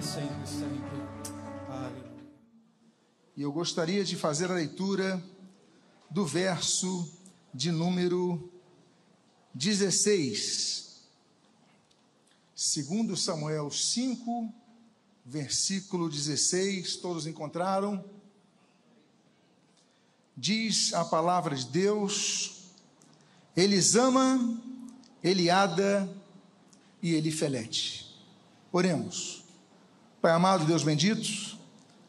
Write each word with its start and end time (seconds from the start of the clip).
para 0.00 0.02
sempre 0.02 0.46
sempre. 0.46 1.00
E 3.36 3.42
eu 3.42 3.52
gostaria 3.52 4.02
de 4.02 4.16
fazer 4.16 4.50
a 4.50 4.54
leitura 4.54 5.22
do 6.10 6.24
verso 6.24 7.10
de 7.52 7.70
número 7.70 8.50
16. 9.54 11.02
Segundo 12.54 13.16
Samuel 13.16 13.70
5, 13.70 14.52
versículo 15.24 16.08
16, 16.08 16.96
todos 16.96 17.26
encontraram? 17.26 18.02
Diz 20.36 20.94
a 20.94 21.04
palavra 21.04 21.54
de 21.54 21.66
Deus: 21.66 22.72
Elisama, 23.54 24.58
Eliada 25.22 26.08
e 27.02 27.14
Elifelete. 27.14 28.06
Oremos. 28.72 29.39
Pai 30.20 30.32
amado, 30.32 30.66
Deus 30.66 30.82
bendito, 30.82 31.56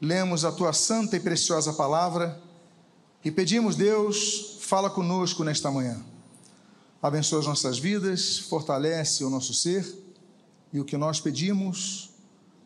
lemos 0.01 0.43
a 0.43 0.51
tua 0.51 0.73
santa 0.73 1.15
e 1.15 1.19
preciosa 1.21 1.71
palavra 1.71 2.37
e 3.23 3.31
pedimos, 3.31 3.77
Deus, 3.77 4.57
fala 4.59 4.89
conosco 4.89 5.45
nesta 5.45 5.71
manhã. 5.71 5.97
Abençoa 7.01 7.39
as 7.39 7.45
nossas 7.45 7.79
vidas, 7.79 8.37
fortalece 8.37 9.23
o 9.23 9.29
nosso 9.29 9.53
ser 9.53 9.85
e 10.73 10.79
o 10.81 10.83
que 10.83 10.97
nós 10.97 11.21
pedimos, 11.21 12.09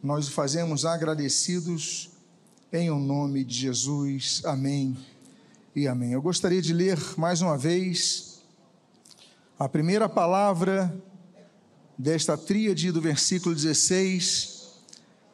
nós 0.01 0.27
o 0.27 0.31
fazemos 0.31 0.83
agradecidos 0.83 2.09
em 2.73 2.89
o 2.89 2.97
nome 2.97 3.43
de 3.43 3.53
Jesus. 3.53 4.41
Amém 4.45 4.97
e 5.75 5.87
amém. 5.87 6.13
Eu 6.13 6.23
gostaria 6.23 6.61
de 6.61 6.73
ler 6.73 6.97
mais 7.17 7.43
uma 7.43 7.55
vez 7.55 8.41
a 9.59 9.69
primeira 9.69 10.09
palavra 10.09 10.91
desta 11.95 12.35
tríade 12.35 12.91
do 12.91 12.99
versículo 12.99 13.53
16, 13.53 14.54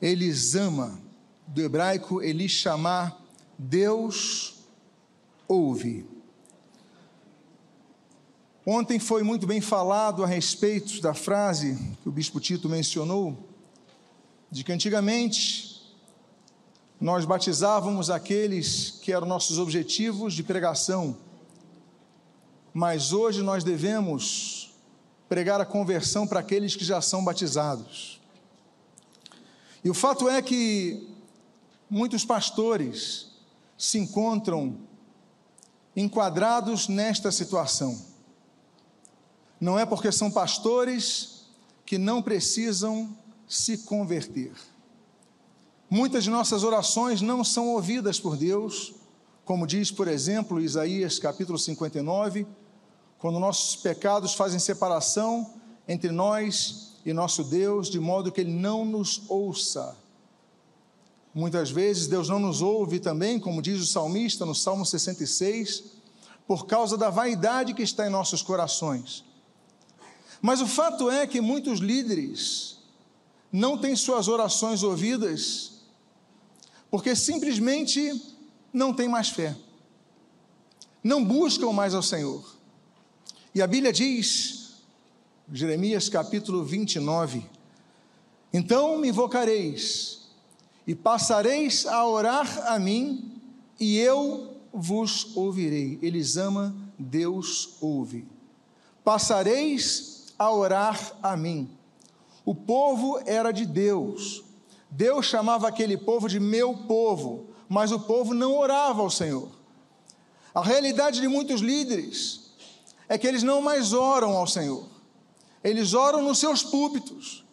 Elisama, 0.01 0.99
do 1.45 1.61
hebraico 1.61 2.21
Elishamá, 2.21 3.15
Deus 3.57 4.55
ouve. 5.47 6.05
Ontem 8.65 8.99
foi 8.99 9.21
muito 9.21 9.45
bem 9.45 9.59
falado 9.59 10.23
a 10.23 10.27
respeito 10.27 11.01
da 11.01 11.13
frase 11.13 11.77
que 12.01 12.09
o 12.09 12.11
bispo 12.11 12.39
Tito 12.39 12.69
mencionou, 12.69 13.37
de 14.49 14.63
que 14.63 14.71
antigamente 14.71 15.81
nós 16.99 17.25
batizávamos 17.25 18.09
aqueles 18.09 18.91
que 19.01 19.11
eram 19.11 19.27
nossos 19.27 19.57
objetivos 19.57 20.33
de 20.33 20.43
pregação, 20.43 21.17
mas 22.73 23.11
hoje 23.11 23.41
nós 23.41 23.63
devemos 23.63 24.73
pregar 25.27 25.59
a 25.59 25.65
conversão 25.65 26.27
para 26.27 26.39
aqueles 26.39 26.75
que 26.75 26.85
já 26.85 27.01
são 27.01 27.23
batizados. 27.23 28.20
E 29.83 29.89
o 29.89 29.93
fato 29.93 30.29
é 30.29 30.41
que 30.41 31.07
muitos 31.89 32.23
pastores 32.23 33.31
se 33.77 33.97
encontram 33.97 34.77
enquadrados 35.95 36.87
nesta 36.87 37.31
situação 37.31 38.11
não 39.61 39.77
é 39.77 39.85
porque 39.85 40.11
são 40.11 40.31
pastores 40.31 41.45
que 41.85 41.99
não 41.99 42.19
precisam 42.19 43.15
se 43.47 43.77
converter. 43.79 44.51
Muitas 45.87 46.23
de 46.23 46.31
nossas 46.31 46.63
orações 46.63 47.21
não 47.21 47.43
são 47.43 47.67
ouvidas 47.69 48.19
por 48.19 48.35
Deus, 48.35 48.95
como 49.45 49.67
diz, 49.67 49.91
por 49.91 50.07
exemplo, 50.07 50.59
Isaías 50.59 51.19
capítulo 51.19 51.59
59, 51.59 52.47
quando 53.19 53.39
nossos 53.39 53.75
pecados 53.75 54.33
fazem 54.33 54.57
separação 54.57 55.53
entre 55.87 56.11
nós 56.11 56.90
e 57.05 57.13
nosso 57.13 57.43
Deus, 57.43 57.89
de 57.89 57.99
modo 57.99 58.31
que 58.31 58.41
Ele 58.41 58.51
não 58.51 58.85
nos 58.85 59.23
ouça. 59.27 59.95
Muitas 61.33 61.71
vezes 61.71 62.07
Deus 62.07 62.27
não 62.27 62.39
nos 62.39 62.61
ouve 62.61 62.99
também, 62.99 63.39
como 63.39 63.61
diz 63.61 63.81
o 63.81 63.85
salmista 63.85 64.45
no 64.45 64.53
Salmo 64.53 64.85
66, 64.85 65.83
por 66.45 66.65
causa 66.65 66.97
da 66.97 67.09
vaidade 67.09 67.73
que 67.73 67.81
está 67.83 68.05
em 68.05 68.09
nossos 68.09 68.41
corações. 68.41 69.23
Mas 70.41 70.59
o 70.59 70.67
fato 70.67 71.09
é 71.09 71.25
que 71.25 71.39
muitos 71.39 71.79
líderes 71.79 72.79
não 73.51 73.77
têm 73.77 73.95
suas 73.95 74.27
orações 74.27 74.83
ouvidas 74.83 75.71
porque 76.89 77.15
simplesmente 77.15 78.21
não 78.73 78.93
têm 78.93 79.07
mais 79.07 79.29
fé, 79.29 79.55
não 81.01 81.23
buscam 81.23 81.71
mais 81.71 81.93
ao 81.93 82.03
Senhor. 82.03 82.43
E 83.55 83.61
a 83.61 83.67
Bíblia 83.67 83.93
diz, 83.93 84.60
Jeremias 85.53 86.07
capítulo 86.07 86.63
29, 86.63 87.45
então 88.53 88.97
me 88.97 89.09
invocareis 89.09 90.29
e 90.87 90.95
passareis 90.95 91.85
a 91.85 92.07
orar 92.07 92.71
a 92.71 92.79
mim 92.79 93.33
e 93.77 93.97
eu 93.97 94.55
vos 94.73 95.35
ouvirei. 95.35 95.99
Eles 96.01 96.37
ama, 96.37 96.73
Deus 96.97 97.75
ouve. 97.81 98.25
Passareis 99.03 100.27
a 100.39 100.49
orar 100.49 101.17
a 101.21 101.35
mim. 101.35 101.69
O 102.45 102.55
povo 102.55 103.21
era 103.25 103.51
de 103.51 103.65
Deus. 103.65 104.45
Deus 104.89 105.25
chamava 105.25 105.67
aquele 105.67 105.97
povo 105.97 106.29
de 106.29 106.39
meu 106.39 106.73
povo, 106.73 107.47
mas 107.67 107.91
o 107.91 107.99
povo 107.99 108.33
não 108.33 108.57
orava 108.57 109.01
ao 109.01 109.09
Senhor. 109.09 109.49
A 110.55 110.61
realidade 110.61 111.19
de 111.19 111.27
muitos 111.27 111.59
líderes 111.59 112.53
é 113.09 113.17
que 113.17 113.27
eles 113.27 113.43
não 113.43 113.61
mais 113.61 113.91
oram 113.91 114.31
ao 114.37 114.47
Senhor. 114.47 115.00
Eles 115.63 115.93
oram 115.93 116.23
nos 116.23 116.39
seus 116.39 116.63
púlpitos. 116.63 117.43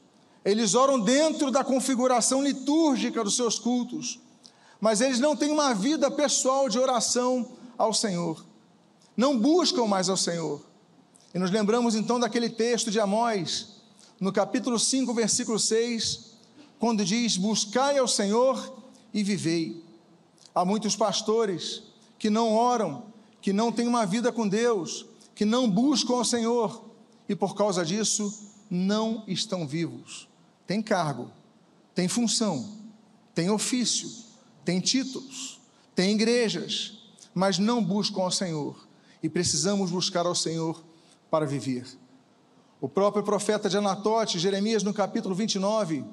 Eles 0.45 0.75
oram 0.75 0.99
dentro 0.99 1.51
da 1.51 1.63
configuração 1.63 2.43
litúrgica 2.43 3.23
dos 3.23 3.37
seus 3.37 3.59
cultos. 3.59 4.19
Mas 4.81 5.01
eles 5.01 5.19
não 5.19 5.37
têm 5.37 5.51
uma 5.51 5.75
vida 5.75 6.11
pessoal 6.11 6.69
de 6.69 6.79
oração 6.79 7.53
ao 7.77 7.93
Senhor. 7.93 8.45
Não 9.17 9.39
buscam 9.39 9.87
mais 9.87 10.09
ao 10.09 10.17
Senhor. 10.17 10.63
E 11.35 11.39
nos 11.39 11.51
lembramos 11.51 11.95
então 11.95 12.19
daquele 12.19 12.49
texto 12.49 12.91
de 12.91 12.99
Amós, 12.99 13.77
no 14.19 14.33
capítulo 14.33 14.79
5, 14.79 15.13
versículo 15.13 15.59
6, 15.59 16.33
quando 16.79 17.05
diz: 17.05 17.37
Buscai 17.37 17.99
ao 17.99 18.09
Senhor 18.09 18.83
e 19.13 19.23
vivei. 19.23 19.85
Há 20.55 20.65
muitos 20.65 20.97
pastores 20.97 21.83
que 22.19 22.31
não 22.31 22.55
oram, 22.55 23.05
que 23.43 23.53
não 23.53 23.71
têm 23.71 23.87
uma 23.87 24.07
vida 24.07 24.33
com 24.33 24.49
Deus, 24.49 25.05
que 25.35 25.45
não 25.45 25.69
buscam 25.69 26.15
ao 26.15 26.25
Senhor 26.25 26.88
e 27.29 27.37
por 27.37 27.55
causa 27.55 27.85
disso 27.85 28.53
não 28.71 29.25
estão 29.27 29.67
vivos. 29.67 30.29
Tem 30.67 30.83
cargo, 30.83 31.31
tem 31.95 32.09
função, 32.09 32.69
tem 33.35 33.51
ofício, 33.51 34.09
tem 34.65 34.81
títulos, 34.81 35.61
tem 35.95 36.13
igrejas, 36.13 36.99
mas 37.35 37.59
não 37.59 37.85
buscam 37.85 38.23
ao 38.23 38.31
Senhor. 38.31 38.87
E 39.23 39.29
precisamos 39.29 39.91
buscar 39.91 40.27
ao 40.27 40.35
Senhor 40.35 40.83
para 41.31 41.47
viver. 41.47 41.87
O 42.81 42.89
próprio 42.89 43.25
profeta 43.25 43.69
de 43.69 43.77
Anatote, 43.77 44.39
Jeremias, 44.39 44.83
no 44.83 44.95
capítulo 44.95 45.35
29, 45.35 46.05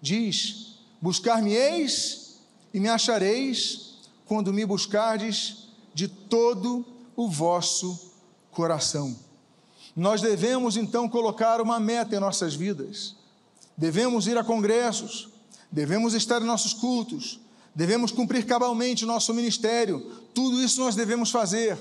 diz: 0.00 0.78
Buscar-me-eis 1.00 2.40
e 2.72 2.80
me 2.80 2.88
achareis 2.88 3.98
quando 4.24 4.52
me 4.52 4.64
buscardes 4.64 5.68
de 5.92 6.08
todo 6.08 6.84
o 7.14 7.28
vosso 7.28 8.12
coração. 8.50 9.27
Nós 9.98 10.22
devemos 10.22 10.76
então 10.76 11.08
colocar 11.08 11.60
uma 11.60 11.78
meta 11.78 12.16
em 12.16 12.20
nossas 12.20 12.54
vidas. 12.54 13.16
Devemos 13.76 14.26
ir 14.26 14.38
a 14.38 14.44
congressos, 14.44 15.28
devemos 15.70 16.14
estar 16.14 16.40
em 16.40 16.46
nossos 16.46 16.72
cultos, 16.72 17.38
devemos 17.74 18.10
cumprir 18.10 18.46
cabalmente 18.46 19.04
o 19.04 19.06
nosso 19.06 19.34
ministério. 19.34 20.00
Tudo 20.32 20.62
isso 20.62 20.80
nós 20.80 20.94
devemos 20.94 21.30
fazer 21.30 21.78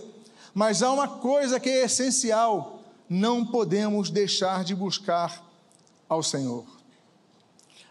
mas 0.57 0.81
há 0.81 0.91
uma 0.91 1.07
coisa 1.07 1.59
que 1.59 1.69
é 1.69 1.85
essencial: 1.85 2.81
não 3.07 3.45
podemos 3.45 4.09
deixar 4.09 4.63
de 4.63 4.73
buscar 4.73 5.45
ao 6.09 6.23
Senhor. 6.23 6.65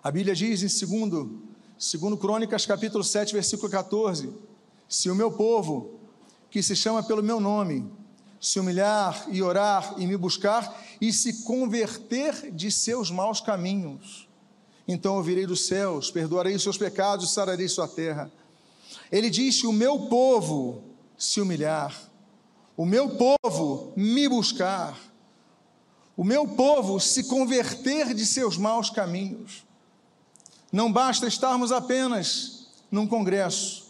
A 0.03 0.11
Bíblia 0.11 0.35
diz 0.35 0.65
em 0.65 0.69
segundo, 0.69 1.43
segundo 1.79 2.17
Crônicas, 2.17 2.67
capítulo 2.67 3.05
7, 3.05 3.33
versículo 3.33 3.71
14: 3.71 4.33
Se 4.89 5.09
o 5.09 5.15
meu 5.15 5.31
povo, 5.31 6.01
que 6.51 6.61
se 6.61 6.75
chama 6.75 7.05
pelo 7.05 7.23
meu 7.23 7.39
nome, 7.39 7.89
se 8.47 8.61
humilhar 8.61 9.27
e 9.29 9.43
orar 9.43 9.95
e 9.97 10.07
me 10.07 10.17
buscar 10.17 10.81
e 11.01 11.13
se 11.13 11.45
converter 11.45 12.51
de 12.53 12.71
seus 12.71 13.11
maus 13.11 13.41
caminhos, 13.41 14.29
então 14.87 15.17
ouvirei 15.17 15.47
dos 15.47 15.67
céus, 15.67 16.11
perdoarei 16.11 16.55
os 16.55 16.63
seus 16.63 16.79
pecados 16.79 17.31
e 17.31 17.33
sararei 17.33 17.69
sua 17.69 17.89
terra. 17.89 18.31
Ele 19.11 19.29
disse: 19.29 19.67
O 19.67 19.73
meu 19.73 20.07
povo 20.07 20.85
se 21.19 21.41
humilhar 21.41 22.07
o 22.77 22.85
meu 22.85 23.17
povo 23.17 23.93
me 23.97 24.29
buscar, 24.29 24.99
o 26.15 26.23
meu 26.23 26.47
povo 26.47 27.01
se 27.01 27.25
converter 27.25 28.13
de 28.13 28.27
seus 28.27 28.59
maus 28.59 28.91
caminhos. 28.91 29.65
Não 30.71 30.93
basta 30.93 31.27
estarmos 31.27 31.73
apenas 31.73 32.69
num 32.91 33.07
congresso, 33.07 33.87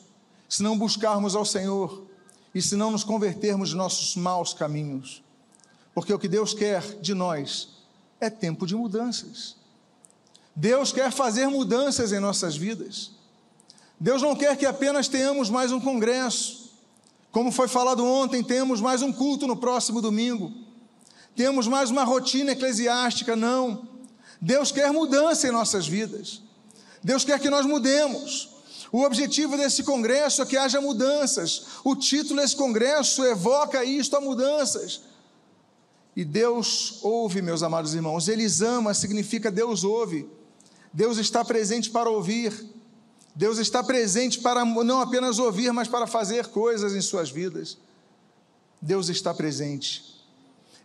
se 0.48 0.62
não 0.62 0.78
buscarmos 0.78 1.34
ao 1.34 1.44
Senhor 1.44 2.06
e 2.56 2.62
se 2.62 2.74
não 2.74 2.90
nos 2.90 3.04
convertermos 3.04 3.68
de 3.68 3.76
nossos 3.76 4.16
maus 4.16 4.54
caminhos. 4.54 5.22
Porque 5.94 6.10
o 6.10 6.18
que 6.18 6.26
Deus 6.26 6.54
quer 6.54 6.80
de 7.02 7.12
nós 7.12 7.68
é 8.18 8.30
tempo 8.30 8.66
de 8.66 8.74
mudanças. 8.74 9.56
Deus 10.54 10.90
quer 10.90 11.12
fazer 11.12 11.48
mudanças 11.48 12.12
em 12.12 12.18
nossas 12.18 12.56
vidas. 12.56 13.10
Deus 14.00 14.22
não 14.22 14.34
quer 14.34 14.56
que 14.56 14.64
apenas 14.64 15.06
tenhamos 15.06 15.50
mais 15.50 15.70
um 15.70 15.78
congresso. 15.78 16.72
Como 17.30 17.52
foi 17.52 17.68
falado 17.68 18.02
ontem, 18.02 18.42
temos 18.42 18.80
mais 18.80 19.02
um 19.02 19.12
culto 19.12 19.46
no 19.46 19.58
próximo 19.58 20.00
domingo. 20.00 20.50
Temos 21.34 21.68
mais 21.68 21.90
uma 21.90 22.04
rotina 22.04 22.52
eclesiástica, 22.52 23.36
não. 23.36 23.86
Deus 24.40 24.72
quer 24.72 24.90
mudança 24.90 25.46
em 25.46 25.50
nossas 25.50 25.86
vidas. 25.86 26.40
Deus 27.04 27.22
quer 27.22 27.38
que 27.38 27.50
nós 27.50 27.66
mudemos. 27.66 28.55
O 28.92 29.02
objetivo 29.02 29.56
desse 29.56 29.82
congresso 29.82 30.42
é 30.42 30.46
que 30.46 30.56
haja 30.56 30.80
mudanças. 30.80 31.66
O 31.84 31.96
título 31.96 32.40
desse 32.40 32.56
congresso 32.56 33.24
evoca 33.24 33.84
isto 33.84 34.16
a 34.16 34.20
mudanças. 34.20 35.02
E 36.14 36.24
Deus 36.24 37.00
ouve, 37.02 37.42
meus 37.42 37.62
amados 37.62 37.94
irmãos. 37.94 38.28
Eles 38.28 38.62
ama 38.62 38.94
significa 38.94 39.50
Deus 39.50 39.84
ouve. 39.84 40.28
Deus 40.92 41.18
está 41.18 41.44
presente 41.44 41.90
para 41.90 42.08
ouvir. 42.08 42.52
Deus 43.34 43.58
está 43.58 43.84
presente 43.84 44.40
para 44.40 44.64
não 44.64 45.00
apenas 45.00 45.38
ouvir, 45.38 45.70
mas 45.72 45.88
para 45.88 46.06
fazer 46.06 46.46
coisas 46.46 46.94
em 46.94 47.02
suas 47.02 47.30
vidas. 47.30 47.76
Deus 48.80 49.10
está 49.10 49.34
presente. 49.34 50.16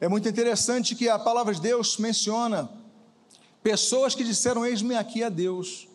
É 0.01 0.09
muito 0.09 0.27
interessante 0.27 0.95
que 0.95 1.07
a 1.07 1.17
palavra 1.17 1.53
de 1.53 1.61
Deus 1.61 1.97
menciona 1.97 2.69
pessoas 3.63 4.15
que 4.15 4.23
disseram: 4.23 4.65
Eis-me 4.65 4.95
aqui 4.95 5.23
a 5.23 5.29
Deus. 5.29 5.87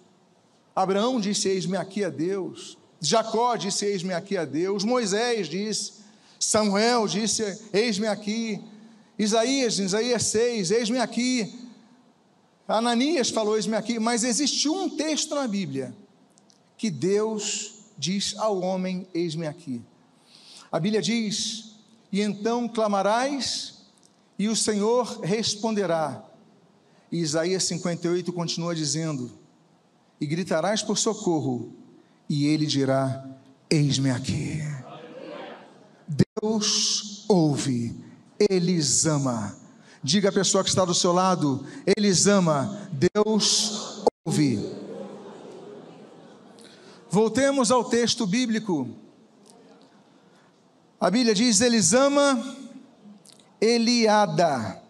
Abraão 0.76 1.18
disse: 1.18 1.48
Eis-me 1.48 1.78
aqui 1.78 2.04
a 2.04 2.10
Deus. 2.10 2.76
Jacó 3.00 3.56
disse: 3.56 3.86
Eis-me 3.86 4.12
aqui 4.12 4.36
a 4.36 4.44
Deus. 4.44 4.84
Moisés 4.84 5.48
disse. 5.48 5.94
Samuel 6.38 7.06
disse: 7.08 7.42
Eis-me 7.72 8.06
aqui. 8.06 8.62
Isaías, 9.18 9.78
Isaías 9.78 10.24
6, 10.24 10.70
eis-me 10.72 10.98
aqui. 10.98 11.58
Ananias 12.68 13.30
falou, 13.30 13.56
eis-me 13.56 13.74
aqui. 13.74 13.98
Mas 13.98 14.24
existe 14.24 14.68
um 14.68 14.90
texto 14.90 15.34
na 15.34 15.48
Bíblia 15.48 15.94
que 16.76 16.90
Deus 16.90 17.76
diz 17.96 18.34
ao 18.36 18.60
homem: 18.60 19.06
Eis-me 19.14 19.46
aqui. 19.46 19.80
A 20.70 20.78
Bíblia 20.78 21.00
diz: 21.00 21.76
E 22.12 22.20
então 22.20 22.68
clamarás, 22.68 23.86
e 24.38 24.48
o 24.48 24.56
Senhor 24.56 25.20
responderá. 25.22 26.22
E 27.10 27.18
Isaías 27.18 27.64
58 27.64 28.30
continua 28.34 28.74
dizendo: 28.74 29.45
E 30.20 30.26
gritarás 30.26 30.82
por 30.82 30.96
socorro, 30.96 31.72
e 32.28 32.46
ele 32.46 32.66
dirá: 32.66 33.24
Eis-me 33.68 34.10
aqui. 34.10 34.60
Deus 36.40 37.24
ouve, 37.28 37.94
eles 38.38 39.06
ama. 39.06 39.56
Diga 40.02 40.28
a 40.28 40.32
pessoa 40.32 40.62
que 40.62 40.70
está 40.70 40.84
do 40.84 40.94
seu 40.94 41.12
lado, 41.12 41.66
eles 41.96 42.26
ama, 42.26 42.88
Deus 42.92 44.04
ouve. 44.24 44.58
Voltemos 47.10 47.70
ao 47.70 47.84
texto 47.84 48.26
bíblico. 48.26 48.88
A 51.00 51.10
Bíblia 51.10 51.34
diz: 51.34 51.60
Elisama 51.60 52.56
Eliada. 53.60 54.82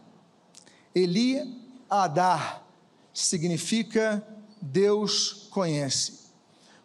Eliada 0.95 2.63
significa 3.13 4.27
Deus 4.61 5.49
conhece. 5.51 6.27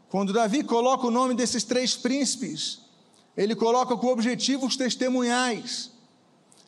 Quando 0.10 0.34
Davi 0.34 0.64
coloca 0.64 1.08
o 1.08 1.12
nome 1.12 1.34
desses 1.34 1.64
três 1.64 1.96
príncipes, 1.96 2.82
ele 3.36 3.56
coloca 3.56 3.96
com 3.96 4.08
objetivos 4.08 4.76
testemunhais. 4.76 5.92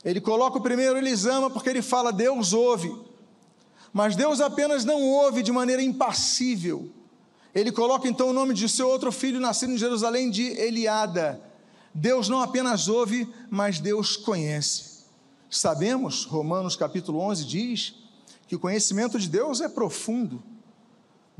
Ele 0.03 0.21
coloca 0.21 0.57
o 0.57 0.61
primeiro 0.61 0.97
Elisama 0.97 1.49
porque 1.49 1.69
ele 1.69 1.81
fala 1.81 2.11
Deus 2.11 2.53
ouve. 2.53 2.93
Mas 3.91 4.15
Deus 4.15 4.41
apenas 4.41 4.85
não 4.85 5.01
ouve 5.01 5.43
de 5.43 5.51
maneira 5.51 5.81
impassível 5.81 6.91
ele 7.53 7.71
coloca 7.71 8.07
então 8.07 8.29
o 8.29 8.33
nome 8.33 8.53
de 8.53 8.67
seu 8.67 8.87
outro 8.89 9.11
filho, 9.11 9.39
nascido 9.39 9.73
em 9.73 9.77
Jerusalém, 9.77 10.29
de 10.31 10.43
Eliada. 10.43 11.39
Deus 11.93 12.27
não 12.27 12.41
apenas 12.41 12.87
ouve, 12.87 13.31
mas 13.49 13.79
Deus 13.79 14.17
conhece. 14.17 15.03
Sabemos, 15.49 16.25
Romanos 16.25 16.75
capítulo 16.75 17.19
11 17.19 17.45
diz, 17.45 17.95
que 18.47 18.55
o 18.55 18.59
conhecimento 18.59 19.19
de 19.19 19.29
Deus 19.29 19.61
é 19.61 19.69
profundo. 19.69 20.41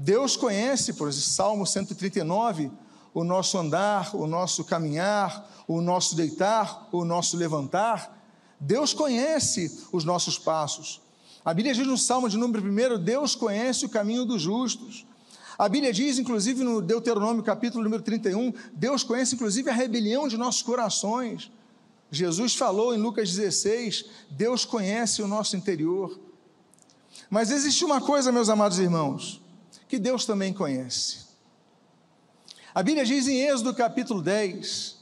Deus 0.04 0.36
conhece, 0.36 0.92
por 0.92 1.08
exemplo, 1.08 1.30
Salmo 1.30 1.66
139, 1.66 2.70
o 3.14 3.24
nosso 3.24 3.58
andar, 3.58 4.14
o 4.14 4.28
nosso 4.28 4.66
caminhar, 4.66 5.50
o 5.66 5.80
nosso 5.80 6.14
deitar, 6.14 6.90
o 6.92 7.06
nosso 7.06 7.38
levantar. 7.38 8.22
Deus 8.60 8.94
conhece 8.94 9.88
os 9.94 10.04
nossos 10.04 10.38
passos. 10.38 11.00
A 11.46 11.54
Bíblia 11.54 11.74
diz 11.74 11.88
no 11.88 11.98
Salmo 11.98 12.28
de 12.28 12.36
número 12.36 12.62
1: 12.62 13.02
Deus 13.02 13.34
conhece 13.34 13.86
o 13.86 13.90
caminho 13.90 14.26
dos 14.26 14.42
justos. 14.42 15.06
A 15.58 15.70
Bíblia 15.70 15.94
diz, 15.94 16.20
inclusive 16.20 16.66
no 16.66 16.82
Deuteronômio, 16.82 17.42
capítulo 17.42 17.82
número 17.82 18.04
31, 18.04 18.54
Deus 18.74 19.04
conhece 19.04 19.36
inclusive 19.36 19.70
a 19.70 19.74
rebelião 19.74 20.28
de 20.28 20.36
nossos 20.36 20.62
corações. 20.62 21.50
Jesus 22.12 22.56
falou 22.56 22.94
em 22.94 22.98
Lucas 22.98 23.34
16: 23.34 24.04
Deus 24.32 24.66
conhece 24.66 25.22
o 25.22 25.28
nosso 25.30 25.56
interior. 25.56 26.20
Mas 27.30 27.52
existe 27.52 27.86
uma 27.86 28.02
coisa, 28.02 28.34
meus 28.34 28.50
amados 28.50 28.80
irmãos, 28.80 29.42
que 29.94 30.00
Deus 30.00 30.26
também 30.26 30.52
conhece. 30.52 31.20
A 32.74 32.82
Bíblia 32.82 33.06
diz 33.06 33.28
em 33.28 33.42
Êxodo 33.42 33.76
capítulo 33.76 34.24
10, 34.24 34.98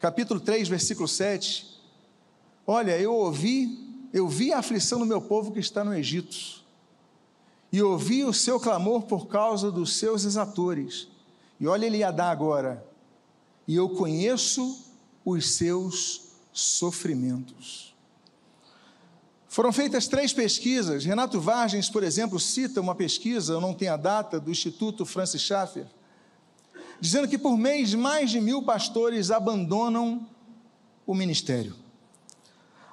capítulo 0.00 0.40
3, 0.40 0.66
versículo 0.66 1.06
7: 1.06 1.80
Olha, 2.66 2.98
eu 2.98 3.14
ouvi, 3.14 3.78
eu 4.12 4.26
vi 4.26 4.52
a 4.52 4.58
aflição 4.58 4.98
do 4.98 5.06
meu 5.06 5.22
povo 5.22 5.52
que 5.52 5.60
está 5.60 5.84
no 5.84 5.94
Egito 5.94 6.60
e 7.70 7.80
ouvi 7.80 8.24
o 8.24 8.32
seu 8.32 8.58
clamor 8.58 9.02
por 9.02 9.28
causa 9.28 9.70
dos 9.70 9.94
seus 9.94 10.24
exatores. 10.24 11.06
E 11.60 11.68
olha 11.68 11.86
ele 11.86 11.98
ia 11.98 12.10
dar 12.10 12.32
agora. 12.32 12.84
E 13.68 13.76
eu 13.76 13.90
conheço 13.90 14.84
os 15.24 15.52
seus 15.54 16.32
sofrimentos. 16.52 17.91
Foram 19.52 19.70
feitas 19.70 20.08
três 20.08 20.32
pesquisas. 20.32 21.04
Renato 21.04 21.38
Vargens, 21.38 21.90
por 21.90 22.02
exemplo, 22.02 22.40
cita 22.40 22.80
uma 22.80 22.94
pesquisa, 22.94 23.52
eu 23.52 23.60
não 23.60 23.74
tenho 23.74 23.92
a 23.92 23.98
data, 23.98 24.40
do 24.40 24.50
Instituto 24.50 25.04
Francis 25.04 25.42
Schaeffer, 25.42 25.84
dizendo 26.98 27.28
que 27.28 27.36
por 27.36 27.58
mês 27.58 27.92
mais 27.92 28.30
de 28.30 28.40
mil 28.40 28.62
pastores 28.62 29.30
abandonam 29.30 30.26
o 31.06 31.14
ministério. 31.14 31.76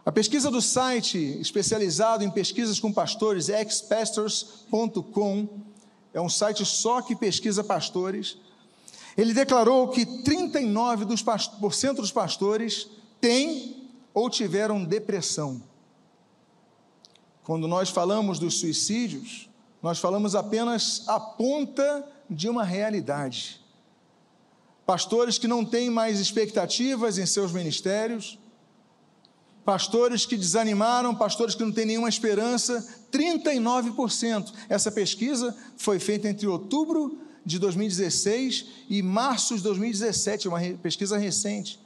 A 0.06 0.12
pesquisa 0.12 0.52
do 0.52 0.62
site 0.62 1.18
especializado 1.40 2.26
em 2.26 2.30
pesquisas 2.30 2.78
com 2.78 2.92
pastores, 2.92 3.48
expastors.com, 3.48 5.48
é 6.14 6.20
um 6.20 6.28
site 6.28 6.66
só 6.66 7.02
que 7.02 7.16
pesquisa 7.16 7.64
pastores. 7.64 8.38
Ele 9.18 9.34
declarou 9.34 9.88
que 9.88 10.06
39% 10.06 11.94
dos, 11.94 12.12
pastores 12.12 12.90
têm 13.22 13.88
ou 14.14 14.30
tiveram 14.30 14.84
depressão. 14.84 15.69
Quando 17.50 17.68
nós 17.68 17.90
falamos 17.90 18.38
dos 18.38 18.60
suicídios, 18.60 19.50
nós 19.82 19.98
falamos 19.98 20.36
apenas 20.36 21.04
a 21.08 21.20
ponta 21.20 22.08
de 22.30 22.48
uma 22.48 22.64
realidade. 22.64 23.60
Pastores 24.86 25.40
que 25.40 25.48
não 25.48 25.66
têm 25.66 25.90
mais 25.90 26.20
expectativas 26.20 27.18
em 27.18 27.26
seus 27.26 27.52
ministérios, 27.52 28.38
pastores 29.66 30.28
que 30.28 30.38
desanimaram, 30.38 31.16
pastores 31.16 31.56
que 31.56 31.64
não 31.64 31.72
têm 31.72 31.88
nenhuma 31.88 32.08
esperança, 32.08 32.88
39%. 33.12 34.54
Essa 34.70 34.92
pesquisa 34.92 35.58
foi 35.76 35.98
feita 35.98 36.30
entre 36.30 36.46
outubro 36.46 37.18
de 37.44 37.58
2016 37.58 38.66
e 38.88 39.02
março 39.02 39.56
de 39.58 39.64
2017, 39.64 40.48
uma 40.48 40.60
pesquisa 40.84 41.18
recente. 41.18 41.80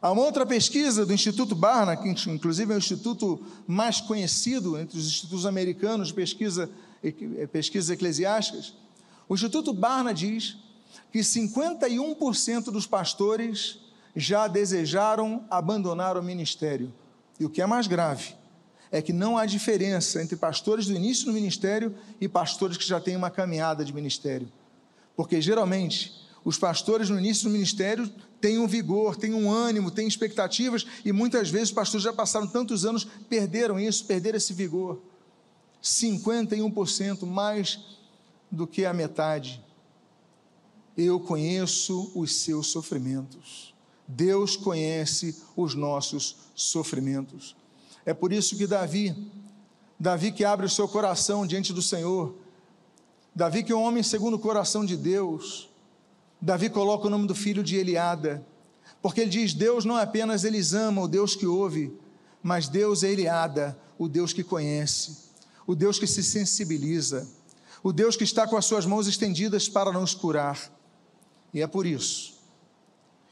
Há 0.00 0.12
uma 0.12 0.22
outra 0.22 0.46
pesquisa 0.46 1.04
do 1.04 1.12
Instituto 1.12 1.54
Barna, 1.54 1.96
que 1.96 2.08
inclusive 2.08 2.72
é 2.72 2.76
o 2.76 2.78
instituto 2.78 3.44
mais 3.66 4.00
conhecido 4.00 4.78
entre 4.78 4.96
os 4.96 5.06
institutos 5.06 5.44
americanos 5.44 6.08
de 6.08 6.14
pesquisa, 6.14 6.70
pesquisas 7.50 7.90
eclesiásticas. 7.90 8.74
O 9.28 9.34
Instituto 9.34 9.72
Barna 9.72 10.14
diz 10.14 10.56
que 11.12 11.18
51% 11.18 12.64
dos 12.70 12.86
pastores 12.86 13.78
já 14.14 14.46
desejaram 14.46 15.44
abandonar 15.50 16.16
o 16.16 16.22
ministério. 16.22 16.92
E 17.38 17.44
o 17.44 17.50
que 17.50 17.60
é 17.60 17.66
mais 17.66 17.86
grave 17.86 18.34
é 18.90 19.02
que 19.02 19.12
não 19.12 19.36
há 19.36 19.46
diferença 19.46 20.22
entre 20.22 20.36
pastores 20.36 20.86
do 20.86 20.94
início 20.94 21.26
do 21.26 21.32
ministério 21.32 21.94
e 22.20 22.28
pastores 22.28 22.76
que 22.76 22.86
já 22.86 23.00
têm 23.00 23.16
uma 23.16 23.30
caminhada 23.30 23.84
de 23.84 23.92
ministério. 23.92 24.50
Porque 25.16 25.40
geralmente 25.40 26.27
os 26.44 26.58
pastores 26.58 27.10
no 27.10 27.18
início 27.18 27.44
do 27.44 27.50
ministério 27.50 28.08
têm 28.40 28.58
um 28.58 28.66
vigor, 28.66 29.16
têm 29.16 29.34
um 29.34 29.50
ânimo, 29.50 29.90
têm 29.90 30.06
expectativas 30.06 30.86
e 31.04 31.12
muitas 31.12 31.50
vezes 31.50 31.68
os 31.68 31.74
pastores 31.74 32.04
já 32.04 32.12
passaram 32.12 32.46
tantos 32.46 32.84
anos, 32.84 33.04
perderam 33.28 33.78
isso, 33.78 34.04
perderam 34.04 34.36
esse 34.36 34.52
vigor. 34.52 35.00
51% 35.82 37.26
mais 37.26 37.78
do 38.50 38.66
que 38.66 38.84
a 38.84 38.92
metade. 38.92 39.62
Eu 40.96 41.20
conheço 41.20 42.10
os 42.14 42.36
seus 42.36 42.68
sofrimentos. 42.68 43.74
Deus 44.06 44.56
conhece 44.56 45.36
os 45.54 45.74
nossos 45.74 46.36
sofrimentos. 46.54 47.54
É 48.06 48.14
por 48.14 48.32
isso 48.32 48.56
que 48.56 48.66
Davi, 48.66 49.14
Davi 50.00 50.32
que 50.32 50.44
abre 50.44 50.66
o 50.66 50.70
seu 50.70 50.88
coração 50.88 51.46
diante 51.46 51.72
do 51.72 51.82
Senhor, 51.82 52.34
Davi 53.34 53.62
que 53.62 53.70
é 53.70 53.76
um 53.76 53.82
homem 53.82 54.02
segundo 54.02 54.34
o 54.34 54.38
coração 54.38 54.84
de 54.84 54.96
Deus, 54.96 55.68
Davi 56.40 56.70
coloca 56.70 57.06
o 57.06 57.10
nome 57.10 57.26
do 57.26 57.34
filho 57.34 57.62
de 57.62 57.76
Eliada, 57.76 58.44
porque 59.02 59.22
ele 59.22 59.30
diz: 59.30 59.52
Deus 59.52 59.84
não 59.84 59.98
é 59.98 60.02
apenas 60.02 60.44
eles 60.44 60.72
ama, 60.72 61.02
o 61.02 61.08
Deus 61.08 61.34
que 61.34 61.46
ouve, 61.46 61.92
mas 62.42 62.68
Deus 62.68 63.02
é 63.02 63.10
Eliada, 63.10 63.76
o 63.98 64.08
Deus 64.08 64.32
que 64.32 64.44
conhece, 64.44 65.16
o 65.66 65.74
Deus 65.74 65.98
que 65.98 66.06
se 66.06 66.22
sensibiliza, 66.22 67.28
o 67.82 67.92
Deus 67.92 68.16
que 68.16 68.24
está 68.24 68.46
com 68.46 68.56
as 68.56 68.64
suas 68.64 68.86
mãos 68.86 69.06
estendidas 69.06 69.68
para 69.68 69.92
nos 69.92 70.14
curar. 70.14 70.70
E 71.52 71.60
é 71.60 71.66
por 71.66 71.86
isso 71.86 72.38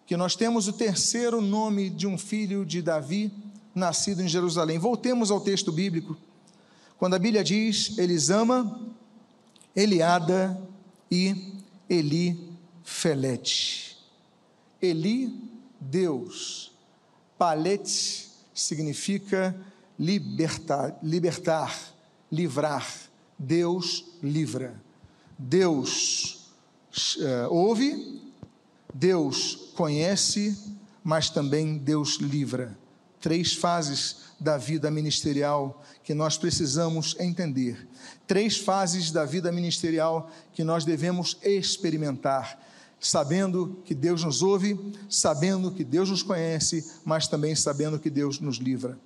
que 0.07 0.17
nós 0.17 0.37
temos 0.37 0.69
o 0.69 0.73
terceiro 0.73 1.41
nome 1.41 1.91
de 1.91 2.07
um 2.07 2.17
filho 2.17 2.65
de 2.65 2.81
Davi, 2.81 3.33
nascido 3.75 4.23
em 4.23 4.29
Jerusalém. 4.29 4.79
Voltemos 4.79 5.33
ao 5.33 5.41
texto 5.41 5.73
bíblico, 5.73 6.17
quando 6.97 7.15
a 7.15 7.19
Bíblia 7.19 7.43
diz: 7.43 7.99
Elisama, 7.99 8.81
Eliada 9.75 10.61
e 11.11 11.55
Eli 11.89 12.46
Felete. 12.87 13.97
Eli, 14.81 15.35
Deus. 15.81 16.73
Palete 17.37 18.28
significa 18.55 19.55
libertar, 19.99 20.97
libertar, 21.02 21.76
livrar. 22.31 22.87
Deus 23.37 24.05
livra. 24.23 24.81
Deus 25.37 26.52
uh, 27.19 27.52
ouve, 27.52 28.23
Deus 28.95 29.73
conhece, 29.75 30.57
mas 31.02 31.28
também 31.28 31.76
Deus 31.76 32.16
livra. 32.16 32.78
Três 33.21 33.52
fases 33.52 34.26
da 34.38 34.57
vida 34.57 34.90
ministerial 34.90 35.83
que 36.05 36.14
nós 36.14 36.38
precisamos 36.38 37.16
entender. 37.19 37.87
Três 38.26 38.57
fases 38.57 39.11
da 39.11 39.25
vida 39.25 39.50
ministerial 39.50 40.31
que 40.55 40.62
nós 40.62 40.85
devemos 40.85 41.37
experimentar, 41.43 42.59
sabendo 43.00 43.79
que 43.85 43.95
Deus 43.95 44.25
nos 44.25 44.43
ouve, 44.43 44.79
sabendo 45.09 45.71
que 45.71 45.85
Deus 45.85 46.11
nos 46.11 46.23
conhece, 46.23 46.85
mas 47.05 47.29
também 47.29 47.55
sabendo 47.55 47.99
que 47.99 48.11
Deus 48.11 48.41
nos 48.41 48.57
livra. 48.57 48.99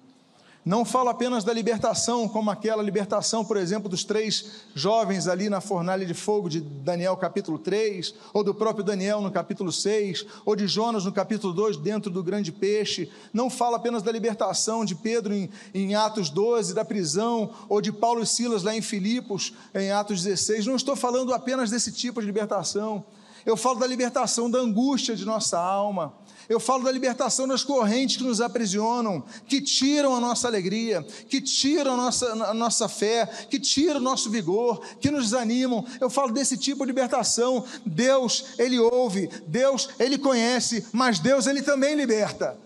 Não 0.62 0.85
fala 0.85 1.12
apenas 1.12 1.42
da 1.42 1.54
libertação, 1.54 2.28
como 2.28 2.50
aquela 2.50 2.82
libertação, 2.82 3.42
por 3.42 3.56
exemplo, 3.56 3.88
dos 3.88 4.04
três 4.04 4.66
jovens 4.75 5.26
ali 5.26 5.49
na 5.49 5.59
fornalha 5.59 6.04
de 6.04 6.12
fogo 6.12 6.50
de 6.50 6.61
Daniel 6.61 7.16
capítulo 7.16 7.59
3, 7.59 8.14
ou 8.35 8.44
do 8.44 8.54
próprio 8.54 8.85
Daniel 8.85 9.23
no 9.23 9.30
capítulo 9.30 9.73
6, 9.73 10.26
ou 10.44 10.54
de 10.54 10.66
Jonas 10.66 11.06
no 11.06 11.12
capítulo 11.12 11.54
2, 11.54 11.78
dentro 11.78 12.11
do 12.11 12.23
grande 12.23 12.52
peixe. 12.52 13.11
Não 13.32 13.49
fala 13.49 13.78
apenas 13.78 14.02
da 14.02 14.12
libertação 14.12 14.85
de 14.85 14.94
Pedro 14.94 15.32
em, 15.32 15.49
em 15.73 15.94
Atos 15.94 16.28
12, 16.28 16.75
da 16.75 16.85
prisão, 16.85 17.50
ou 17.66 17.80
de 17.80 17.90
Paulo 17.90 18.23
e 18.23 18.26
Silas 18.26 18.62
lá 18.62 18.76
em 18.76 18.82
Filipos, 18.82 19.54
em 19.75 19.90
Atos 19.90 20.23
16. 20.23 20.66
Não 20.66 20.76
estou 20.76 20.94
falando 20.94 21.32
apenas 21.32 21.70
desse 21.70 21.90
tipo 21.90 22.20
de 22.20 22.26
libertação. 22.26 23.02
Eu 23.44 23.56
falo 23.56 23.78
da 23.78 23.87
libertação 23.87 24.50
da 24.50 24.59
angústia 24.59 25.16
de 25.16 25.25
nossa 25.25 25.59
alma 25.59 26.14
eu 26.50 26.59
falo 26.59 26.82
da 26.82 26.90
libertação 26.90 27.47
das 27.47 27.62
correntes 27.62 28.16
que 28.16 28.25
nos 28.25 28.40
aprisionam, 28.40 29.23
que 29.47 29.61
tiram 29.61 30.16
a 30.16 30.20
nossa 30.20 30.49
alegria, 30.49 31.00
que 31.28 31.40
tiram 31.40 31.94
a 31.94 31.97
nossa, 31.97 32.32
a 32.32 32.52
nossa 32.52 32.88
fé, 32.88 33.25
que 33.49 33.61
tiram 33.61 34.00
o 34.00 34.02
nosso 34.02 34.28
vigor, 34.28 34.85
que 35.00 35.12
nos 35.12 35.26
desanimam. 35.26 35.87
Eu 36.00 36.11
falo 36.11 36.32
desse 36.32 36.56
tipo 36.56 36.80
de 36.80 36.90
libertação. 36.90 37.64
Deus, 37.87 38.47
Ele 38.59 38.80
ouve, 38.80 39.28
Deus, 39.47 39.90
Ele 39.97 40.18
conhece, 40.18 40.85
mas 40.92 41.20
Deus, 41.20 41.47
Ele 41.47 41.62
também 41.62 41.94
liberta. 41.94 42.59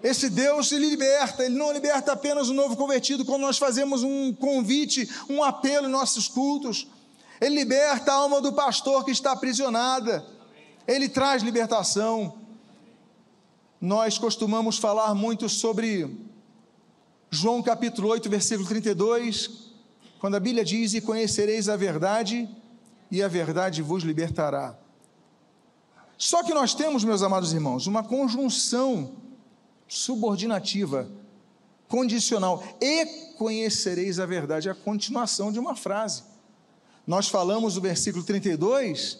Esse 0.00 0.30
Deus, 0.30 0.70
Ele 0.70 0.88
liberta, 0.88 1.44
Ele 1.44 1.58
não 1.58 1.72
liberta 1.72 2.12
apenas 2.12 2.48
o 2.48 2.54
novo 2.54 2.76
convertido, 2.76 3.24
quando 3.24 3.42
nós 3.42 3.58
fazemos 3.58 4.04
um 4.04 4.32
convite, 4.32 5.10
um 5.28 5.42
apelo 5.42 5.88
em 5.88 5.90
nossos 5.90 6.28
cultos. 6.28 6.86
Ele 7.40 7.56
liberta 7.56 8.12
a 8.12 8.16
alma 8.16 8.40
do 8.40 8.52
pastor 8.52 9.04
que 9.04 9.10
está 9.10 9.32
aprisionada. 9.32 10.24
Ele 10.86 11.08
traz 11.08 11.42
libertação 11.42 12.38
nós 13.80 14.18
costumamos 14.18 14.76
falar 14.76 15.14
muito 15.14 15.48
sobre 15.48 16.18
João 17.30 17.62
capítulo 17.62 18.08
8, 18.08 18.28
versículo 18.28 18.68
32, 18.68 19.70
quando 20.18 20.34
a 20.34 20.40
Bíblia 20.40 20.64
diz: 20.64 20.94
E 20.94 21.00
conhecereis 21.00 21.68
a 21.68 21.76
verdade, 21.76 22.48
e 23.08 23.22
a 23.22 23.28
verdade 23.28 23.80
vos 23.80 24.02
libertará. 24.02 24.76
Só 26.16 26.42
que 26.42 26.52
nós 26.52 26.74
temos, 26.74 27.04
meus 27.04 27.22
amados 27.22 27.52
irmãos, 27.52 27.86
uma 27.86 28.02
conjunção 28.02 29.12
subordinativa, 29.86 31.08
condicional, 31.86 32.64
e 32.80 33.06
conhecereis 33.36 34.18
a 34.18 34.26
verdade, 34.26 34.68
é 34.68 34.72
a 34.72 34.74
continuação 34.74 35.52
de 35.52 35.60
uma 35.60 35.76
frase. 35.76 36.24
Nós 37.08 37.26
falamos 37.26 37.78
o 37.78 37.80
versículo 37.80 38.22
32, 38.22 39.16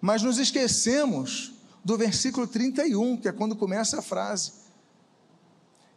mas 0.00 0.22
nos 0.22 0.38
esquecemos 0.38 1.52
do 1.84 1.98
versículo 1.98 2.46
31, 2.46 3.18
que 3.18 3.28
é 3.28 3.32
quando 3.32 3.54
começa 3.54 3.98
a 3.98 4.02
frase. 4.02 4.52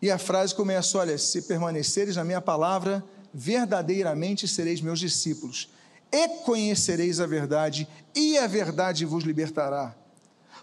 E 0.02 0.12
a 0.12 0.18
frase 0.18 0.54
começa: 0.54 0.98
Olha, 0.98 1.18
se 1.18 1.44
permaneceres 1.44 2.18
na 2.18 2.26
minha 2.26 2.42
palavra, 2.42 3.02
verdadeiramente 3.34 4.50
sereis 4.50 4.82
meus 4.82 5.00
discípulos, 5.00 5.70
e 6.12 6.28
conhecereis 6.44 7.22
a 7.22 7.26
verdade, 7.26 7.88
e 8.14 8.38
a 8.38 8.46
verdade 8.46 9.06
vos 9.06 9.24
libertará. 9.24 9.96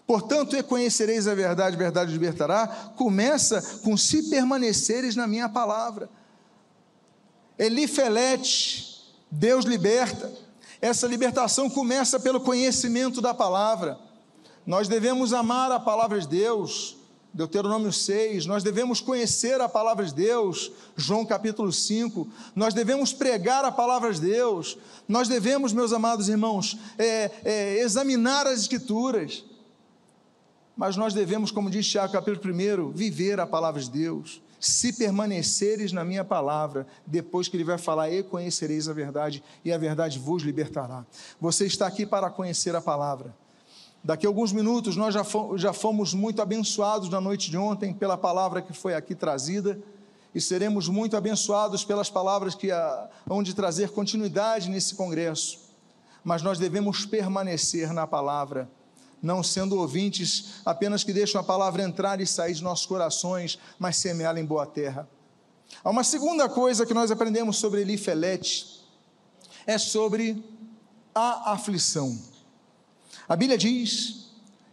Portanto, 0.07 0.55
e 0.55 0.63
conhecereis 0.63 1.27
a 1.27 1.35
verdade, 1.35 1.75
a 1.75 1.79
verdade 1.79 2.13
libertará, 2.13 2.93
começa 2.99 3.63
com 3.79 3.97
se 3.97 4.29
permaneceres 4.29 5.17
na 5.17 5.27
minha 5.27 5.49
palavra. 5.49 6.11
Elifelete, 7.59 9.11
Deus 9.31 9.65
liberta. 9.65 10.50
Essa 10.81 11.07
libertação 11.07 11.69
começa 11.69 12.19
pelo 12.19 12.41
conhecimento 12.41 13.21
da 13.21 13.35
palavra. 13.35 13.99
Nós 14.67 14.89
devemos 14.89 15.33
amar 15.33 15.71
a 15.71 15.79
palavra 15.79 16.19
de 16.21 16.27
Deus, 16.27 16.97
Deuteronômio 17.33 17.93
6, 17.93 18.47
nós 18.47 18.65
devemos 18.65 19.01
conhecer 19.01 19.61
a 19.61 19.69
palavra 19.69 20.05
de 20.05 20.13
Deus, 20.13 20.73
João 20.97 21.25
capítulo 21.25 21.73
5, 21.73 22.27
nós 22.57 22.75
devemos 22.75 23.13
pregar 23.13 23.65
a 23.65 23.71
palavra 23.71 24.13
de 24.13 24.21
Deus, 24.21 24.77
nós 25.07 25.29
devemos, 25.29 25.73
meus 25.73 25.93
amados 25.93 26.29
irmãos, 26.29 26.77
é, 26.99 27.31
é, 27.45 27.79
examinar 27.79 28.47
as 28.47 28.61
Escrituras, 28.61 29.45
mas 30.77 30.97
nós 30.97 31.15
devemos, 31.15 31.51
como 31.51 31.71
diz 31.71 31.87
Tiago 31.87 32.13
capítulo 32.13 32.53
1, 32.53 32.91
viver 32.91 33.39
a 33.39 33.47
palavra 33.47 33.81
de 33.81 33.91
Deus. 33.91 34.41
Se 34.61 34.93
permaneceres 34.93 35.91
na 35.91 36.05
minha 36.05 36.23
palavra, 36.23 36.87
depois 37.07 37.49
que 37.49 37.57
ele 37.57 37.65
vai 37.65 37.79
falar, 37.79 38.11
e 38.11 38.23
conhecereis 38.23 38.89
a 38.89 38.93
verdade, 38.93 39.43
e 39.65 39.73
a 39.73 39.79
verdade 39.79 40.19
vos 40.19 40.43
libertará. 40.43 41.07
Você 41.41 41.65
está 41.65 41.87
aqui 41.87 42.05
para 42.05 42.29
conhecer 42.29 42.77
a 42.77 42.81
palavra. 42.81 43.35
Daqui 44.05 44.27
a 44.27 44.29
alguns 44.29 44.53
minutos 44.53 44.97
nós 44.97 45.15
já 45.57 45.73
fomos, 45.73 46.15
muito 46.15 46.41
abençoados 46.41 47.09
na 47.09 47.21
noite 47.21 47.51
de 47.51 47.57
ontem 47.57 47.93
pela 47.93 48.17
palavra 48.17 48.63
que 48.63 48.73
foi 48.73 48.95
aqui 48.95 49.15
trazida 49.15 49.79
e 50.35 50.41
seremos 50.41 50.89
muito 50.89 51.17
abençoados 51.17 51.85
pelas 51.85 52.09
palavras 52.09 52.55
que 52.55 52.69
hão 53.29 53.43
de 53.43 53.55
trazer 53.55 53.91
continuidade 53.91 54.71
nesse 54.71 54.95
congresso. 54.95 55.59
Mas 56.23 56.43
nós 56.43 56.59
devemos 56.59 57.05
permanecer 57.05 57.93
na 57.93 58.07
palavra, 58.07 58.71
não 59.23 59.43
sendo 59.43 59.77
ouvintes 59.77 60.61
apenas 60.65 61.05
que 61.05 61.13
deixam 61.13 61.41
a 61.41 61.45
palavra 61.45 61.83
entrar 61.83 62.21
e 62.21 62.27
sair 62.27 62.55
de 62.55 62.63
nossos 62.63 62.87
corações, 62.87 63.59
mas 63.79 63.97
semeá-la 63.97 64.41
em 64.41 64.45
boa 64.45 64.67
terra. 64.67 65.09
Há 65.85 65.91
uma 65.91 66.05
segunda 66.05 66.49
coisa 66.49 66.85
que 66.85 66.95
nós 66.95 67.11
aprendemos 67.11 67.57
sobre 67.57 67.83
Elifelete, 67.83 68.81
é 69.67 69.79
sobre 69.79 70.43
a 71.15 71.53
aflição. 71.53 72.19
A 73.29 73.37
Bíblia 73.37 73.59
diz 73.59 74.31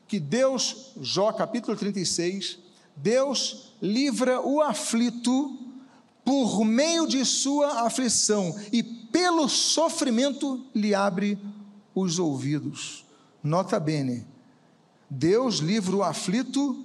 que 0.07 0.19
Deus, 0.19 0.93
Jó 1.01 1.31
capítulo 1.31 1.77
36, 1.77 2.59
Deus 2.95 3.73
livra 3.81 4.41
o 4.41 4.61
aflito 4.61 5.59
por 6.25 6.65
meio 6.65 7.07
de 7.07 7.23
sua 7.23 7.85
aflição 7.85 8.55
e 8.71 8.81
pelo 8.81 9.47
sofrimento 9.47 10.65
lhe 10.73 10.93
abre 10.93 11.37
os 11.93 12.19
ouvidos. 12.19 13.05
Nota 13.41 13.79
bene, 13.79 14.25
Deus 15.09 15.55
livra 15.55 15.95
o 15.95 16.03
aflito 16.03 16.83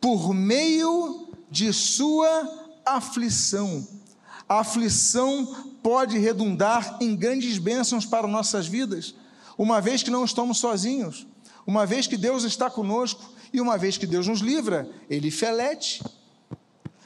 por 0.00 0.32
meio 0.32 1.28
de 1.50 1.72
sua 1.72 2.48
aflição. 2.84 3.86
A 4.48 4.60
aflição 4.60 5.68
pode 5.82 6.18
redundar 6.18 6.98
em 7.00 7.14
grandes 7.14 7.58
bênçãos 7.58 8.04
para 8.06 8.26
nossas 8.26 8.66
vidas 8.66 9.14
uma 9.60 9.78
vez 9.78 10.02
que 10.02 10.10
não 10.10 10.24
estamos 10.24 10.56
sozinhos, 10.56 11.26
uma 11.66 11.84
vez 11.84 12.06
que 12.06 12.16
Deus 12.16 12.44
está 12.44 12.70
conosco 12.70 13.30
e 13.52 13.60
uma 13.60 13.76
vez 13.76 13.98
que 13.98 14.06
Deus 14.06 14.26
nos 14.26 14.40
livra, 14.40 14.88
Ele 15.10 15.30
felete. 15.30 16.02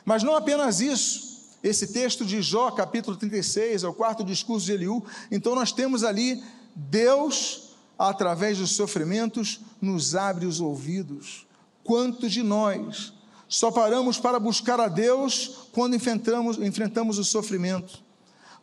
Mas 0.04 0.22
não 0.22 0.36
apenas 0.36 0.80
isso, 0.80 1.50
esse 1.64 1.88
texto 1.88 2.24
de 2.24 2.40
Jó, 2.40 2.70
capítulo 2.70 3.16
36, 3.16 3.82
é 3.82 3.88
o 3.88 3.92
quarto 3.92 4.22
discurso 4.22 4.66
de 4.66 4.72
Eliú, 4.72 5.02
então 5.32 5.56
nós 5.56 5.72
temos 5.72 6.04
ali 6.04 6.44
Deus, 6.76 7.73
através 7.98 8.58
dos 8.58 8.72
sofrimentos, 8.72 9.60
nos 9.80 10.14
abre 10.14 10.46
os 10.46 10.60
ouvidos. 10.60 11.46
Quantos 11.82 12.32
de 12.32 12.42
nós 12.42 13.12
só 13.48 13.70
paramos 13.70 14.18
para 14.18 14.40
buscar 14.40 14.80
a 14.80 14.88
Deus 14.88 15.68
quando 15.72 15.94
enfrentamos, 15.94 16.58
enfrentamos 16.58 17.18
o 17.18 17.24
sofrimento? 17.24 18.02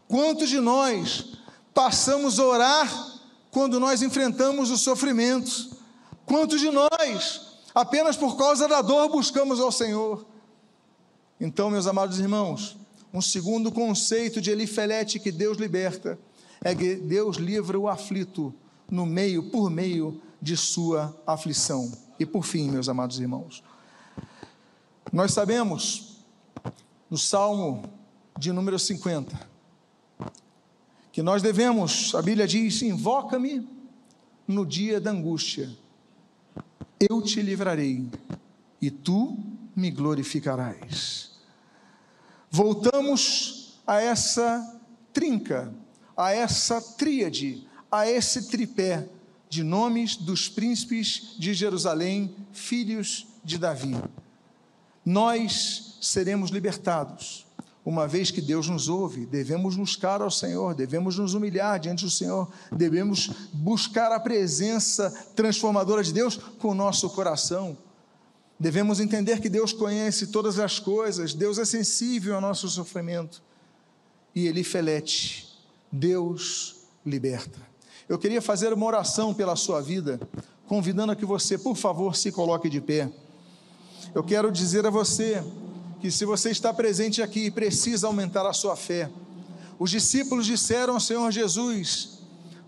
Quantos 0.08 0.50
de 0.50 0.60
nós 0.60 1.38
passamos 1.74 2.40
a 2.40 2.46
orar 2.46 3.22
quando 3.52 3.80
nós 3.80 4.02
enfrentamos 4.02 4.70
os 4.70 4.82
sofrimentos? 4.82 5.72
Quantos 6.26 6.60
de 6.60 6.70
nós, 6.70 7.60
apenas 7.74 8.18
por 8.18 8.38
causa 8.38 8.68
da 8.68 8.82
dor, 8.82 9.10
buscamos 9.10 9.60
ao 9.60 9.72
Senhor? 9.72 10.26
Então, 11.40 11.70
meus 11.70 11.88
amados 11.88 12.20
irmãos, 12.20 12.78
um 13.14 13.22
segundo 13.22 13.72
conceito 13.72 14.40
de 14.40 14.52
Elifelete 14.52 15.20
que 15.20 15.32
Deus 15.32 15.58
liberta 15.58 16.20
é 16.64 16.76
que 16.76 16.96
Deus 16.96 17.38
livra 17.38 17.80
o 17.80 17.88
aflito 17.90 18.54
no 18.92 19.06
meio, 19.06 19.50
por 19.50 19.72
meio 19.72 20.22
de 20.42 20.58
sua 20.58 21.18
aflição. 21.26 21.90
E 22.20 22.26
por 22.26 22.44
fim, 22.44 22.70
meus 22.70 22.90
amados 22.90 23.20
irmãos, 23.20 23.64
nós 25.12 25.32
sabemos 25.32 26.24
no 27.10 27.18
Salmo 27.18 27.84
de 28.38 28.52
número 28.52 28.78
50, 28.78 29.50
que 31.12 31.22
nós 31.22 31.42
devemos, 31.42 32.14
a 32.14 32.22
Bíblia 32.22 32.48
diz: 32.48 32.82
invoca-me 32.82 33.68
no 34.48 34.66
dia 34.66 35.00
da 35.00 35.12
angústia, 35.12 35.70
eu 37.00 37.22
te 37.22 37.42
livrarei 37.42 38.08
e 38.82 38.92
tu 38.92 39.38
me 39.76 39.90
glorificarás. 39.90 41.32
Voltamos 42.50 43.80
a 43.88 44.00
essa 44.02 44.80
trinca, 45.14 45.74
a 46.16 46.32
essa 46.32 46.82
tríade, 46.82 47.68
a 47.92 48.10
esse 48.10 48.48
tripé 48.50 49.08
de 49.50 49.64
nomes 49.64 50.16
dos 50.16 50.48
príncipes 50.48 51.36
de 51.38 51.54
Jerusalém, 51.54 52.34
filhos 52.54 53.28
de 53.44 53.58
Davi. 53.58 53.98
Nós 55.06 55.98
seremos 56.00 56.52
libertados 56.52 57.46
uma 57.84 58.08
vez 58.08 58.30
que 58.30 58.42
Deus 58.42 58.70
nos 58.70 58.88
ouve, 58.88 59.26
devemos 59.26 59.76
buscar 59.76 60.22
ao 60.22 60.30
Senhor, 60.30 60.76
devemos 60.76 61.18
nos 61.18 61.34
humilhar 61.34 61.80
diante 61.80 62.06
do 62.06 62.12
Senhor, 62.12 62.48
devemos 62.72 63.32
buscar 63.52 64.12
a 64.12 64.20
presença 64.20 65.10
transformadora 65.36 66.04
de 66.04 66.14
Deus 66.14 66.38
com 66.38 66.70
o 66.70 66.76
nosso 66.76 67.10
coração. 67.10 67.76
Devemos 68.60 69.00
entender 69.00 69.42
que 69.42 69.50
Deus 69.50 69.74
conhece 69.74 70.28
todas 70.28 70.60
as 70.60 70.78
coisas, 70.78 71.34
Deus 71.34 71.58
é 71.58 71.66
sensível 71.66 72.36
ao 72.36 72.42
nosso 72.42 72.70
sofrimento. 72.70 73.42
E 74.36 74.46
Ele 74.46 74.64
felete, 74.64 75.50
Deus 75.92 76.76
liberta. 77.04 77.71
Eu 78.12 78.20
queria 78.20 78.42
fazer 78.42 78.74
uma 78.74 78.86
oração 78.86 79.34
pela 79.34 79.56
sua 79.56 79.82
vida, 79.82 80.20
convidando 80.68 81.14
a 81.14 81.16
que 81.16 81.24
você, 81.24 81.58
por 81.58 81.78
favor, 81.78 82.14
se 82.14 82.30
coloque 82.30 82.70
de 82.70 82.82
pé. 82.82 83.10
Eu 84.14 84.22
quero 84.22 84.52
dizer 84.52 84.86
a 84.86 84.90
você 84.90 85.42
que 86.02 86.12
se 86.12 86.26
você 86.26 86.52
está 86.52 86.74
presente 86.74 87.22
aqui 87.22 87.46
e 87.46 87.50
precisa 87.50 88.08
aumentar 88.08 88.46
a 88.46 88.52
sua 88.52 88.76
fé, 88.76 89.10
os 89.80 89.90
discípulos 89.90 90.46
disseram 90.46 90.96
ao 90.96 91.00
Senhor 91.00 91.32
Jesus, 91.32 92.20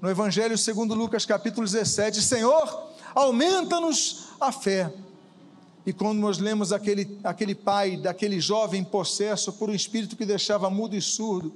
no 0.01 0.09
Evangelho 0.09 0.57
segundo 0.57 0.95
Lucas 0.95 1.25
capítulo 1.25 1.67
17, 1.67 2.21
Senhor, 2.21 2.91
aumenta-nos 3.13 4.29
a 4.39 4.49
fé. 4.49 4.93
E 5.85 5.91
quando 5.91 6.19
nós 6.19 6.37
lemos 6.37 6.71
aquele, 6.71 7.19
aquele 7.21 7.53
pai 7.53 7.97
daquele 7.97 8.39
jovem 8.39 8.81
possesso 8.81 9.51
por 9.51 9.69
um 9.69 9.73
espírito 9.73 10.15
que 10.15 10.25
deixava 10.25 10.69
mudo 10.69 10.95
e 10.95 11.01
surdo, 11.01 11.51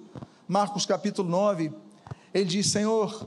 Marcos 0.45 0.85
capítulo 0.85 1.29
9, 1.29 1.71
ele 2.33 2.43
diz: 2.43 2.67
Senhor, 2.67 3.25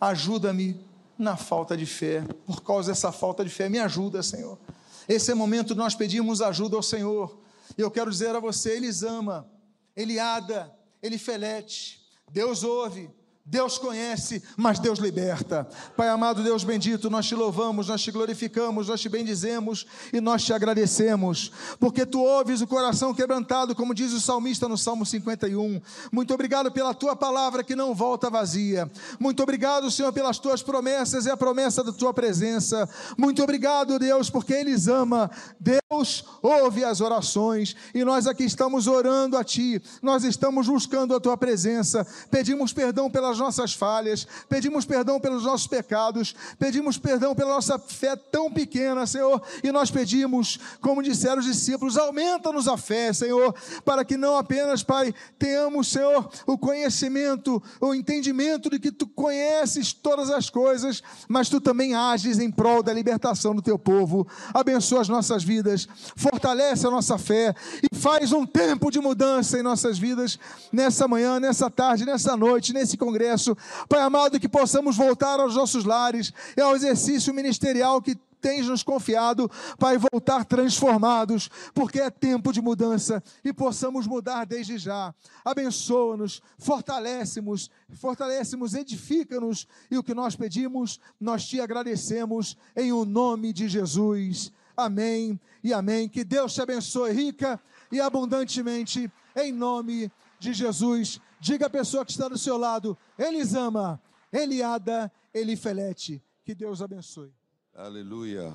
ajuda-me 0.00 0.80
na 1.18 1.36
falta 1.36 1.76
de 1.76 1.84
fé, 1.84 2.24
por 2.46 2.62
causa 2.62 2.90
dessa 2.90 3.12
falta 3.12 3.44
de 3.44 3.50
fé, 3.50 3.68
me 3.68 3.78
ajuda, 3.78 4.22
Senhor. 4.22 4.58
Esse 5.06 5.30
é 5.30 5.34
o 5.34 5.36
momento 5.36 5.74
de 5.74 5.78
nós 5.78 5.94
pedirmos 5.94 6.40
ajuda 6.40 6.76
ao 6.76 6.82
Senhor. 6.82 7.38
E 7.76 7.80
eu 7.82 7.90
quero 7.90 8.10
dizer 8.10 8.34
a 8.34 8.40
você: 8.40 8.76
Ele 8.76 8.88
ama, 9.06 9.46
Ele 9.94 10.18
ada, 10.18 10.74
Ele 11.02 11.18
felete, 11.18 12.00
Deus 12.30 12.64
ouve, 12.64 13.10
Deus 13.44 13.78
conhece, 13.78 14.42
mas 14.56 14.78
Deus 14.78 14.98
liberta. 14.98 15.66
Pai 15.96 16.08
amado, 16.08 16.42
Deus 16.42 16.62
bendito, 16.62 17.10
nós 17.10 17.26
te 17.26 17.34
louvamos, 17.34 17.88
nós 17.88 18.00
te 18.00 18.10
glorificamos, 18.10 18.88
nós 18.88 19.00
te 19.00 19.08
bendizemos 19.08 19.86
e 20.12 20.20
nós 20.20 20.44
te 20.44 20.52
agradecemos, 20.52 21.50
porque 21.80 22.06
tu 22.06 22.20
ouves 22.20 22.60
o 22.60 22.66
coração 22.66 23.12
quebrantado, 23.12 23.74
como 23.74 23.94
diz 23.94 24.12
o 24.12 24.20
salmista 24.20 24.68
no 24.68 24.78
Salmo 24.78 25.04
51. 25.04 25.80
Muito 26.12 26.32
obrigado 26.32 26.70
pela 26.70 26.94
tua 26.94 27.16
palavra 27.16 27.64
que 27.64 27.74
não 27.74 27.94
volta 27.94 28.30
vazia. 28.30 28.90
Muito 29.18 29.42
obrigado, 29.42 29.90
Senhor, 29.90 30.12
pelas 30.12 30.38
tuas 30.38 30.62
promessas 30.62 31.26
e 31.26 31.30
a 31.30 31.36
promessa 31.36 31.82
da 31.82 31.92
tua 31.92 32.14
presença. 32.14 32.88
Muito 33.18 33.42
obrigado, 33.42 33.98
Deus, 33.98 34.30
porque 34.30 34.52
eles 34.52 34.86
ama. 34.86 35.30
Deus 35.58 36.24
ouve 36.42 36.84
as 36.84 37.00
orações 37.00 37.74
e 37.94 38.04
nós 38.04 38.26
aqui 38.26 38.44
estamos 38.44 38.86
orando 38.86 39.36
a 39.36 39.42
ti. 39.42 39.82
Nós 40.00 40.24
estamos 40.24 40.68
buscando 40.68 41.14
a 41.14 41.20
tua 41.20 41.36
presença. 41.36 42.06
Pedimos 42.30 42.72
perdão 42.72 43.10
pelas 43.30 43.38
nossas 43.38 43.72
falhas, 43.72 44.26
pedimos 44.48 44.84
perdão 44.84 45.20
pelos 45.20 45.44
nossos 45.44 45.66
pecados, 45.66 46.34
pedimos 46.58 46.98
perdão 46.98 47.34
pela 47.34 47.54
nossa 47.54 47.78
fé 47.78 48.16
tão 48.16 48.50
pequena, 48.50 49.06
Senhor, 49.06 49.40
e 49.62 49.70
nós 49.70 49.90
pedimos, 49.90 50.58
como 50.80 51.02
disseram 51.02 51.38
os 51.38 51.44
discípulos, 51.44 51.96
aumenta-nos 51.96 52.66
a 52.66 52.76
fé, 52.76 53.12
Senhor, 53.12 53.54
para 53.84 54.04
que 54.04 54.16
não 54.16 54.36
apenas, 54.36 54.82
Pai, 54.82 55.14
tenhamos, 55.38 55.88
Senhor, 55.88 56.28
o 56.46 56.58
conhecimento, 56.58 57.62
o 57.80 57.94
entendimento 57.94 58.68
de 58.68 58.78
que 58.80 58.90
Tu 58.90 59.06
conheces 59.06 59.92
todas 59.92 60.30
as 60.30 60.50
coisas, 60.50 61.02
mas 61.28 61.48
Tu 61.48 61.60
também 61.60 61.94
ages 61.94 62.38
em 62.38 62.50
prol 62.50 62.82
da 62.82 62.92
libertação 62.92 63.54
do 63.54 63.62
Teu 63.62 63.78
povo. 63.78 64.26
Abençoa 64.52 65.02
as 65.02 65.08
nossas 65.08 65.44
vidas, 65.44 65.86
fortalece 66.16 66.86
a 66.86 66.90
nossa 66.90 67.16
fé 67.16 67.54
e 67.82 67.96
faz 67.96 68.32
um 68.32 68.44
tempo 68.44 68.90
de 68.90 68.98
mudança 68.98 69.58
em 69.58 69.62
nossas 69.62 69.98
vidas 69.98 70.38
nessa 70.72 71.06
manhã, 71.06 71.38
nessa 71.38 71.70
tarde, 71.70 72.04
nessa 72.04 72.36
noite, 72.36 72.72
nesse 72.72 72.96
congresso 72.96 73.19
processo. 73.20 73.56
Pai 73.88 74.00
amado, 74.00 74.40
que 74.40 74.48
possamos 74.48 74.96
voltar 74.96 75.38
aos 75.38 75.54
nossos 75.54 75.84
lares 75.84 76.32
e 76.56 76.60
ao 76.60 76.74
exercício 76.74 77.34
ministerial 77.34 78.00
que 78.00 78.16
tens 78.40 78.66
nos 78.66 78.82
confiado, 78.82 79.50
Pai, 79.78 79.98
voltar 79.98 80.46
transformados, 80.46 81.50
porque 81.74 82.00
é 82.00 82.08
tempo 82.08 82.54
de 82.54 82.62
mudança 82.62 83.22
e 83.44 83.52
possamos 83.52 84.06
mudar 84.06 84.46
desde 84.46 84.78
já. 84.78 85.14
Abençoa-nos, 85.44 86.40
fortalece-nos, 86.58 87.70
fortalece-nos, 87.92 88.72
edifica-nos 88.72 89.68
e 89.90 89.98
o 89.98 90.02
que 90.02 90.14
nós 90.14 90.34
pedimos, 90.34 90.98
nós 91.20 91.46
te 91.46 91.60
agradecemos 91.60 92.56
em 92.74 92.92
o 92.92 93.04
nome 93.04 93.52
de 93.52 93.68
Jesus. 93.68 94.50
Amém 94.74 95.38
e 95.62 95.74
amém. 95.74 96.08
Que 96.08 96.24
Deus 96.24 96.54
te 96.54 96.62
abençoe 96.62 97.12
rica 97.12 97.60
e 97.92 98.00
abundantemente 98.00 99.12
em 99.36 99.52
nome 99.52 100.10
de 100.38 100.54
Jesus. 100.54 101.20
Diga 101.40 101.66
a 101.66 101.70
pessoa 101.70 102.04
que 102.04 102.12
está 102.12 102.28
do 102.28 102.36
seu 102.36 102.58
lado: 102.58 102.96
Eles 103.18 103.54
ama, 103.54 104.00
Eliada, 104.30 105.10
Elifelete. 105.32 106.22
Que 106.44 106.54
Deus 106.54 106.82
abençoe. 106.82 107.32
Aleluia. 107.74 108.52